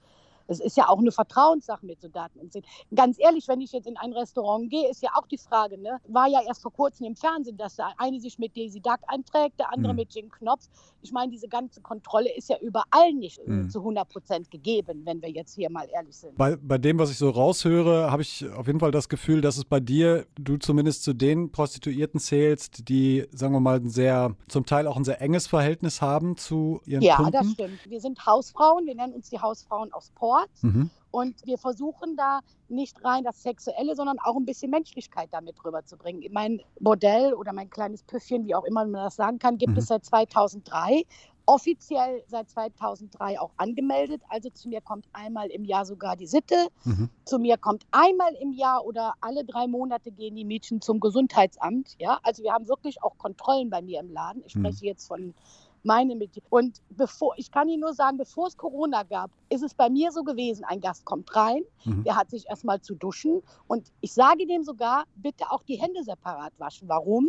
[0.49, 2.69] Es ist ja auch eine Vertrauenssache mit so Daten umzugehen.
[2.95, 6.01] Ganz ehrlich, wenn ich jetzt in ein Restaurant gehe, ist ja auch die Frage, ne?
[6.09, 9.61] war ja erst vor kurzem im Fernsehen, dass der eine sich mit Daisy Duck einträgt,
[9.61, 9.99] der andere mhm.
[9.99, 10.69] mit Jim Knopf.
[11.03, 13.71] Ich meine, diese ganze Kontrolle ist ja überall nicht mhm.
[13.71, 16.37] zu 100 Prozent gegeben, wenn wir jetzt hier mal ehrlich sind.
[16.37, 19.59] Bei, bei dem, was ich so raushöre, habe ich auf jeden Fall das Gefühl, dass
[19.59, 24.35] es bei dir, du zumindest zu den Prostituierten zählst, die, sagen wir mal, ein sehr,
[24.49, 27.35] zum Teil auch ein sehr enges Verhältnis haben zu ihren ja, Kunden.
[27.35, 27.79] Ja, das stimmt.
[27.89, 30.38] Wir sind Hausfrauen, wir nennen uns die Hausfrauen aus Port.
[30.39, 30.51] Sport.
[30.63, 30.91] Mhm.
[31.11, 36.23] Und wir versuchen da nicht rein das Sexuelle, sondern auch ein bisschen Menschlichkeit damit rüberzubringen.
[36.33, 39.79] Mein Bordell oder mein kleines Püffchen, wie auch immer man das sagen kann, gibt mhm.
[39.79, 41.05] es seit 2003
[41.47, 44.21] offiziell seit 2003 auch angemeldet.
[44.29, 46.69] Also zu mir kommt einmal im Jahr sogar die Sitte.
[46.85, 47.09] Mhm.
[47.25, 51.97] Zu mir kommt einmal im Jahr oder alle drei Monate gehen die Mädchen zum Gesundheitsamt.
[51.99, 54.43] Ja, also wir haben wirklich auch Kontrollen bei mir im Laden.
[54.45, 54.67] Ich mhm.
[54.67, 55.33] spreche jetzt von
[55.83, 56.47] meine Mitglieder.
[56.51, 60.13] Und bevor, ich kann Ihnen nur sagen, bevor es Corona gab, ist es bei mir
[60.13, 62.05] so gewesen, ein Gast kommt rein, mhm.
[62.05, 66.03] der hat sich erstmal zu duschen und ich sage dem sogar, bitte auch die Hände
[66.03, 66.89] separat waschen.
[66.89, 67.29] Warum?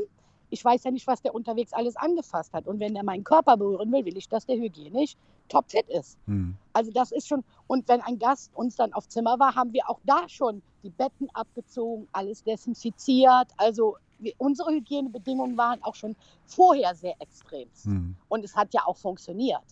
[0.52, 2.66] Ich weiß ja nicht, was der unterwegs alles angefasst hat.
[2.66, 5.16] Und wenn er meinen Körper berühren will, will ich, dass der hygienisch
[5.48, 6.18] topfit ist.
[6.26, 6.56] Mhm.
[6.74, 9.88] Also das ist schon, und wenn ein Gast uns dann auf Zimmer war, haben wir
[9.90, 13.48] auch da schon die Betten abgezogen, alles desinfiziert.
[13.58, 13.98] Also
[14.38, 17.70] unsere Hygienebedingungen waren auch schon vorher sehr extrem.
[17.84, 18.16] Mhm.
[18.28, 19.64] Und es hat ja auch funktioniert.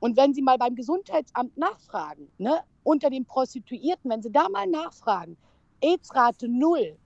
[0.00, 4.66] Und wenn Sie mal beim Gesundheitsamt nachfragen, ne, unter den Prostituierten, wenn Sie da mal
[4.66, 5.36] nachfragen,
[5.82, 6.96] AIDS-Rate null,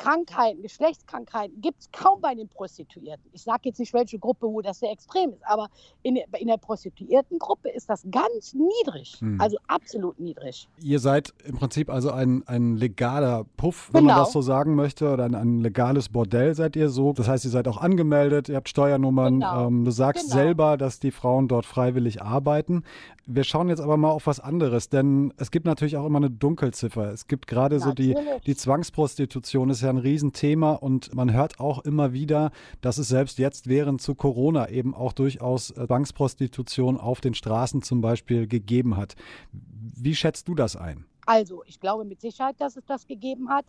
[0.00, 3.22] Krankheiten, Geschlechtskrankheiten gibt es kaum bei den Prostituierten.
[3.32, 5.68] Ich sage jetzt nicht, welche Gruppe, wo das sehr extrem ist, aber
[6.02, 9.38] in, in der Prostituiertengruppe ist das ganz niedrig, hm.
[9.38, 10.68] also absolut niedrig.
[10.80, 14.14] Ihr seid im Prinzip also ein, ein legaler Puff, wenn genau.
[14.14, 17.12] man das so sagen möchte, oder ein, ein, legales Bordell seid ihr so.
[17.12, 19.40] Das heißt, ihr seid auch angemeldet, ihr habt Steuernummern.
[19.40, 19.66] Genau.
[19.66, 20.34] Ähm, du sagst genau.
[20.34, 22.84] selber, dass die Frauen dort freiwillig arbeiten.
[23.26, 26.30] Wir schauen jetzt aber mal auf was anderes, denn es gibt natürlich auch immer eine
[26.30, 27.12] Dunkelziffer.
[27.12, 31.84] Es gibt gerade so die, die Zwangsprostitution, ist ja ein Riesenthema und man hört auch
[31.84, 32.50] immer wieder,
[32.80, 37.82] dass es selbst jetzt während zu Corona eben auch durchaus äh, Zwangsprostitution auf den Straßen
[37.82, 39.16] zum Beispiel gegeben hat.
[39.52, 41.04] Wie schätzt du das ein?
[41.26, 43.64] Also, ich glaube mit Sicherheit, dass es das gegeben hat.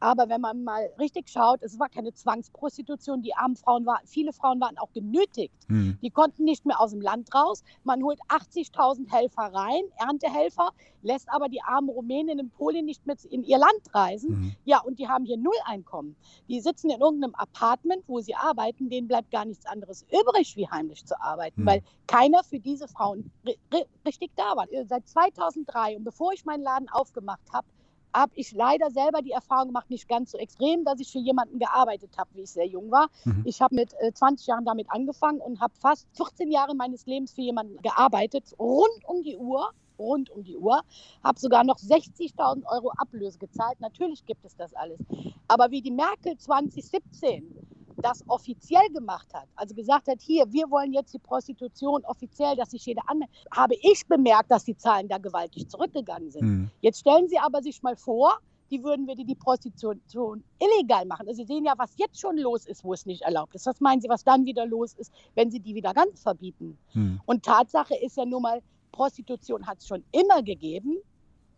[0.00, 3.22] Aber wenn man mal richtig schaut, es war keine Zwangsprostitution.
[3.22, 5.54] Die armen Frauen waren, viele Frauen waren auch genötigt.
[5.68, 5.98] Hm.
[6.02, 7.62] Die konnten nicht mehr aus dem Land raus.
[7.84, 10.70] Man holt 80.000 Helfer rein, Erntehelfer,
[11.02, 14.30] lässt aber die armen Rumänen in Polen nicht mit in ihr Land reisen.
[14.30, 14.56] Mhm.
[14.64, 16.16] Ja, und die haben hier null Einkommen.
[16.48, 18.90] Die sitzen in irgendeinem Apartment, wo sie arbeiten.
[18.90, 21.66] Denen bleibt gar nichts anderes übrig, wie heimlich zu arbeiten, Mhm.
[21.66, 24.66] weil keiner für diese Frauen ri ri richtig da war.
[24.86, 27.66] Seit 2003 und bevor ich meinen Laden aufgemacht habe,
[28.14, 31.58] habe ich leider selber die Erfahrung gemacht, nicht ganz so extrem, dass ich für jemanden
[31.58, 33.08] gearbeitet habe, wie ich sehr jung war.
[33.24, 33.42] Mhm.
[33.44, 37.32] Ich habe mit äh, 20 Jahren damit angefangen und habe fast 14 Jahre meines Lebens
[37.32, 39.70] für jemanden gearbeitet, rund um die Uhr.
[39.96, 40.82] Rund um die Uhr,
[41.22, 43.78] habe sogar noch 60.000 Euro Ablöse gezahlt.
[43.78, 44.98] Natürlich gibt es das alles.
[45.46, 47.63] Aber wie die Merkel 2017
[48.04, 52.70] das offiziell gemacht hat, also gesagt hat, hier, wir wollen jetzt die Prostitution offiziell, dass
[52.70, 56.42] sich jeder anmeldet, habe ich bemerkt, dass die Zahlen da gewaltig zurückgegangen sind.
[56.42, 56.70] Mhm.
[56.82, 58.38] Jetzt stellen Sie aber sich mal vor,
[58.70, 61.28] die würden wir die, Prostitution illegal machen.
[61.28, 63.66] Also Sie sehen ja, was jetzt schon los ist, wo es nicht erlaubt ist.
[63.66, 66.76] Was meinen Sie, was dann wieder los ist, wenn Sie die wieder ganz verbieten?
[66.92, 67.20] Hm.
[67.24, 68.62] Und Tatsache ist ja nun mal,
[68.92, 70.98] Prostitution hat es schon immer gegeben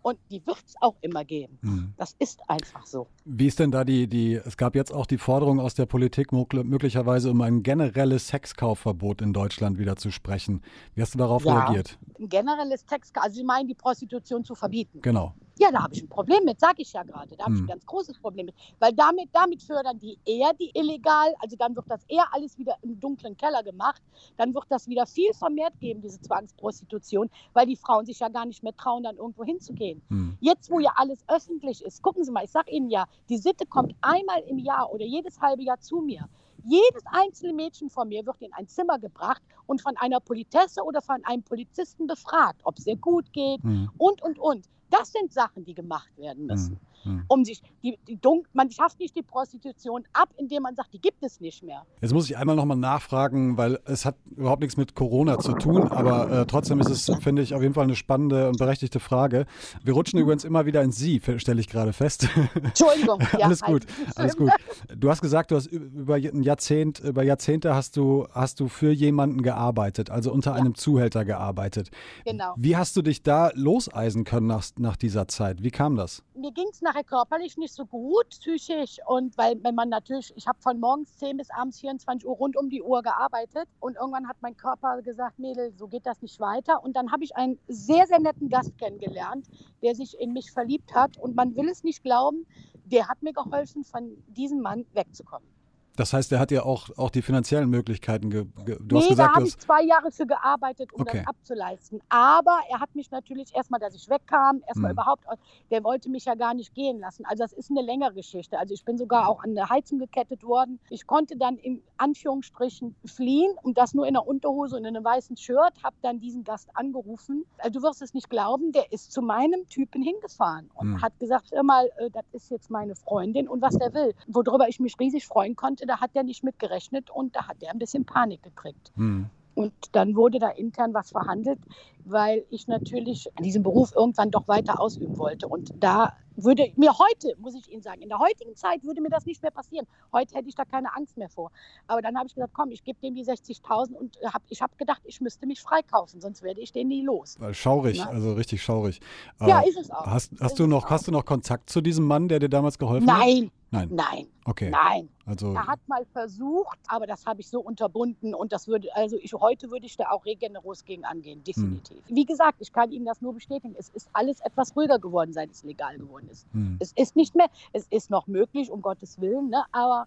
[0.07, 1.59] und die wird es auch immer geben.
[1.63, 1.93] Hm.
[1.97, 3.09] Das ist einfach so.
[3.25, 6.31] Wie ist denn da die, die, es gab jetzt auch die Forderung aus der Politik,
[6.31, 10.63] mögl- möglicherweise um ein generelles Sexkaufverbot in Deutschland wieder zu sprechen.
[10.95, 11.59] Wie hast du darauf Ja.
[11.65, 11.99] reagiert?
[12.21, 15.01] Ein generelles Text, also Sie meinen, die Prostitution zu verbieten.
[15.03, 15.35] Genau.
[15.59, 17.35] Ja, da habe ich ein Problem mit, sage ich ja gerade.
[17.37, 17.65] Da habe ich Hm.
[17.65, 18.55] ein ganz großes Problem mit.
[18.79, 22.77] Weil damit, damit fördern die eher die illegal, also dann wird das eher alles wieder
[22.83, 24.03] im dunklen Keller gemacht.
[24.37, 28.45] Dann wird das wieder viel vermehrt geben, diese Zwangsprostitution, weil die Frauen sich ja gar
[28.45, 30.03] nicht mehr trauen, dann irgendwo hinzugehen.
[30.09, 30.37] Hm.
[30.41, 33.65] Jetzt, wo ja alles öffentlich ist, gucken Sie mal, ich sage Ihnen ja, die Sitte
[33.67, 36.29] kommt einmal im Jahr oder jedes halbe Jahr zu mir.
[36.65, 41.01] Jedes einzelne Mädchen von mir wird in ein Zimmer gebracht und von einer Politesse oder
[41.01, 43.89] von einem Polizisten befragt, ob es ihr gut geht Hm.
[43.99, 44.67] und, und, und.
[44.91, 46.81] Das sind Sachen, die gemacht werden müssen.
[47.07, 47.25] Hm.
[47.29, 51.01] Um sich, die, die Dunk man schafft nicht die Prostitution ab, indem man sagt, die
[51.01, 51.83] gibt es nicht mehr.
[52.01, 55.83] Jetzt muss ich einmal nochmal nachfragen, weil es hat überhaupt nichts mit Corona zu tun,
[55.89, 59.47] aber äh, trotzdem ist es, finde ich, auf jeden Fall eine spannende und berechtigte Frage.
[59.85, 62.29] Wir rutschen übrigens immer wieder in Sie, stelle ich gerade fest.
[62.55, 63.21] Entschuldigung.
[63.37, 64.51] Ja, alles gut, alles gut.
[64.97, 68.93] Du hast gesagt, du hast über ein Jahrzehnt, über Jahrzehnte hast du, hast du für
[68.93, 71.91] jemanden gearbeitet, also unter einem Zuhälter gearbeitet.
[72.25, 72.55] Genau.
[72.57, 75.63] Wie hast du dich da loseisen können nach, nach dieser Zeit?
[75.63, 76.23] Wie kam das?
[76.37, 78.99] mir ging es nachher körperlich nicht so gut, psychisch.
[79.07, 82.57] Und weil, wenn man natürlich, ich habe von morgens 10 bis abends 24 Uhr rund
[82.57, 83.69] um die Uhr gearbeitet.
[83.81, 86.83] Und irgendwann hat mein Körper gesagt, Mädel, so geht das nicht weiter.
[86.83, 89.47] Und dann habe ich einen sehr, sehr netten Gast kennengelernt,
[89.83, 91.19] der sich in mich verliebt hat.
[91.19, 92.47] Und man will es nicht glauben,
[92.85, 95.56] der hat mir geholfen, von diesem Mann wegzukommen.
[95.97, 98.31] Das heißt, er hat ja auch, auch die finanziellen Möglichkeiten.
[98.31, 100.93] Ge, ge, du hast nee, da gesagt, du habe ich hast, zwei Jahre für gearbeitet,
[100.93, 101.19] um Okay.
[101.19, 102.01] das abzuleisten.
[102.09, 104.97] Aber er hat mich natürlich erstmal, dass ich wegkam, erstmal Hm.
[104.99, 105.25] überhaupt,
[105.71, 107.25] der wollte mich ja gar nicht gehen lassen.
[107.25, 108.59] Also das ist eine längere Geschichte.
[108.59, 110.81] Also ich bin sogar auch an der Heizung gekettet worden.
[110.91, 115.05] Ich konnte dann in Anführungsstrichen fliehen und das nur in einer Unterhose und in einem
[115.05, 117.45] weißen Shirt, habe dann diesen Gast angerufen.
[117.59, 121.03] Also du wirst es nicht glauben, der ist zu meinem Typen hingefahren und Hm.
[121.03, 124.15] hat gesagt, mal, äh, das ist jetzt meine Freundin und was der will.
[124.27, 127.57] Worüber ich mich riesig freuen konnte, da hat der nicht mit gerechnet und da hat
[127.63, 128.93] er ein bisschen Panik gekriegt.
[128.97, 129.27] hm.
[129.55, 131.59] Und dann wurde da intern was verhandelt,
[132.05, 135.49] weil ich natürlich diesen Beruf irgendwann doch weiter ausüben wollte.
[135.49, 139.09] Und da würde mir heute, muss ich Ihnen sagen, in der heutigen Zeit würde mir
[139.09, 139.87] das nicht mehr passieren.
[140.13, 141.51] Heute hätte ich da keine Angst mehr vor.
[141.87, 144.77] Aber dann habe ich gesagt, komm, ich gebe dem die 60.000 und hab, ich habe
[144.77, 147.39] gedacht, ich müsste mich freikaufen, sonst werde ich den nie los.
[147.41, 148.11] Äh, Schaurig, Na?
[148.11, 149.01] also richtig schaurig.
[149.41, 150.05] Ja, Äh, ist es auch.
[150.05, 150.91] Hast, hast, du noch, auch.
[150.91, 153.27] hast du noch Kontakt zu diesem Mann, der dir damals geholfen Nein, hat?
[153.27, 153.51] Nein.
[153.71, 154.71] Nein, Okay.
[154.71, 155.09] nein.
[155.25, 159.17] Also, Er hat mal versucht, aber das habe ich so unterbunden und das würde, also
[159.21, 162.05] ich, heute würde ich da auch regeneros gegen angehen, definitiv.
[162.07, 163.75] Wie gesagt, ich kann Ihnen das nur bestätigen.
[163.77, 166.47] Es ist alles etwas ruhiger geworden, seit es legal geworden ist.
[166.53, 166.77] hm.
[166.81, 169.65] Es ist nicht mehr, es ist noch möglich, um Gottes Willen, ne?
[169.73, 170.07] aber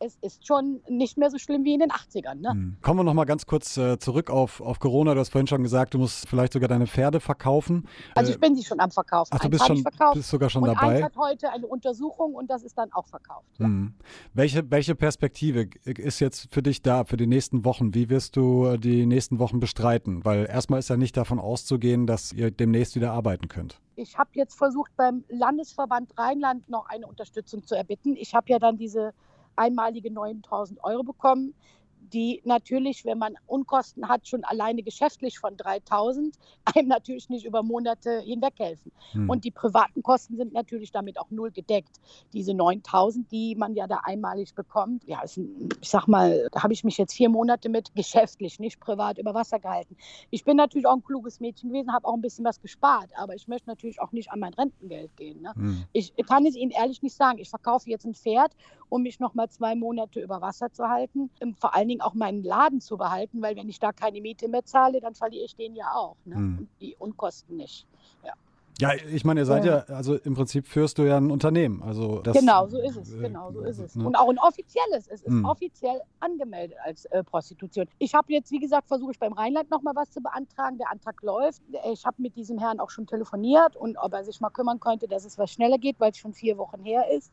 [0.00, 2.34] es ist schon nicht mehr so schlimm wie in den 80ern.
[2.36, 2.50] Ne?
[2.50, 2.76] Hm.
[2.82, 5.14] Kommen wir noch mal ganz kurz äh, zurück auf, auf Corona.
[5.14, 7.86] Du hast vorhin schon gesagt, du musst vielleicht sogar deine Pferde verkaufen.
[8.14, 9.30] Also Äh, ich bin sie schon am Verkaufen.
[9.34, 9.84] ach, du bist schon-
[10.14, 10.96] bist sogar schon und dabei?
[10.96, 13.46] Eins hat heute eine Untersuchung und das ist dann auch verkauft.
[13.58, 13.94] Hm.
[14.34, 17.94] Welche, welche Perspektive ist jetzt für dich da, für die nächsten Wochen?
[17.94, 20.24] Wie wirst du äh, die nächsten Wochen bestreiten?
[20.24, 23.80] Weil erstmal ist ja nicht davon auszugehen, dass ihr demnächst wieder arbeiten könnt.
[23.96, 28.14] Ich habe jetzt versucht, beim Landesverband Rheinland noch eine Unterstützung zu erbitten.
[28.16, 29.12] Ich habe ja dann diese
[29.58, 31.54] einmalige 9000 Euro bekommen.
[32.12, 37.62] Die natürlich, wenn man Unkosten hat, schon alleine geschäftlich von 3000, einem natürlich nicht über
[37.62, 38.92] Monate hinweg helfen.
[39.12, 39.30] Hm.
[39.30, 42.00] Und die privaten Kosten sind natürlich damit auch null gedeckt.
[42.32, 45.38] Diese 9000, die man ja da einmalig bekommt, ja, ist
[45.80, 49.34] ich sag mal, da habe ich mich jetzt vier Monate mit geschäftlich, nicht privat über
[49.34, 49.96] Wasser gehalten.
[50.30, 53.34] Ich bin natürlich auch ein kluges Mädchen gewesen, habe auch ein bisschen was gespart, aber
[53.34, 55.42] ich möchte natürlich auch nicht an mein Rentengeld gehen.
[55.42, 55.52] Ne?
[55.54, 55.84] Hm.
[55.92, 57.38] Ich kann es Ihnen ehrlich nicht sagen.
[57.38, 58.52] Ich verkaufe jetzt ein Pferd,
[58.88, 61.30] um mich noch mal zwei Monate über Wasser zu halten.
[61.58, 64.64] Vor allen Dingen auch meinen Laden zu behalten, weil wenn ich da keine Miete mehr
[64.64, 66.16] zahle, dann verliere ich den ja auch.
[66.24, 66.36] Ne?
[66.36, 66.58] Hm.
[66.58, 67.86] Und die Unkosten nicht.
[68.24, 68.32] Ja.
[68.80, 71.82] Ja, ich meine, ihr seid ja, also im Prinzip führst du ja ein Unternehmen.
[71.82, 73.12] Also das, genau, so ist es.
[73.12, 73.96] Äh, genau, so ist es.
[73.96, 74.06] Ne?
[74.06, 75.08] Und auch ein offizielles.
[75.08, 75.44] Es ist hm.
[75.44, 77.86] offiziell angemeldet als äh, Prostitution.
[77.98, 80.78] Ich habe jetzt, wie gesagt, versuche ich beim Rheinland noch mal was zu beantragen.
[80.78, 81.60] Der Antrag läuft.
[81.90, 85.08] Ich habe mit diesem Herrn auch schon telefoniert und ob er sich mal kümmern könnte,
[85.08, 87.32] dass es was schneller geht, weil es schon vier Wochen her ist.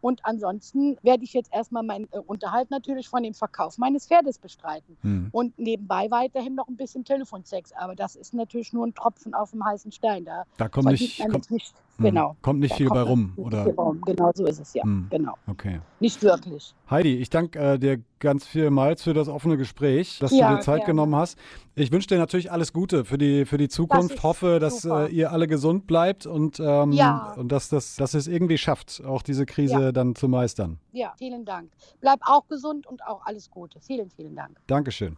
[0.00, 4.38] Und ansonsten werde ich jetzt erstmal meinen äh, Unterhalt natürlich von dem Verkauf meines Pferdes
[4.38, 4.96] bestreiten.
[5.02, 5.28] Hm.
[5.32, 7.72] Und nebenbei weiterhin noch ein bisschen Telefonsex.
[7.72, 10.24] Aber das ist natürlich nur ein Tropfen auf dem heißen Stein.
[10.24, 11.74] Da, da kommt nicht, kommt, nicht.
[11.98, 12.36] Genau.
[12.42, 13.64] kommt nicht viel bei rum, oder?
[13.66, 14.00] Rum.
[14.04, 14.82] Genau so ist es ja.
[14.82, 15.06] Hm.
[15.10, 15.34] Genau.
[15.46, 15.80] Okay.
[16.00, 16.74] Nicht wirklich.
[16.90, 20.62] Heidi, ich danke äh, dir ganz vielmals für das offene Gespräch, dass ja, du dir
[20.62, 20.92] Zeit gerne.
[20.92, 21.38] genommen hast.
[21.74, 24.16] Ich wünsche dir natürlich alles Gute für die, für die Zukunft.
[24.16, 27.34] Das Hoffe, dass äh, ihr alle gesund bleibt und, ähm, ja.
[27.36, 29.92] und dass, das, dass es irgendwie schafft, auch diese Krise ja.
[29.92, 30.78] dann zu meistern.
[30.92, 31.70] Ja, vielen Dank.
[32.00, 33.80] Bleib auch gesund und auch alles Gute.
[33.80, 34.58] Vielen, vielen Dank.
[34.66, 35.16] Dankeschön.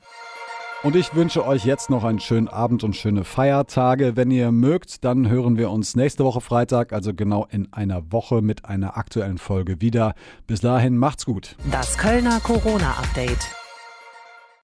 [0.85, 4.15] Und ich wünsche euch jetzt noch einen schönen Abend und schöne Feiertage.
[4.15, 8.43] Wenn ihr mögt, dann hören wir uns nächste Woche Freitag, also genau in einer Woche
[8.43, 10.15] mit einer aktuellen Folge wieder.
[10.47, 11.57] Bis dahin macht's gut.
[11.73, 13.58] Das Kölner Corona-Update.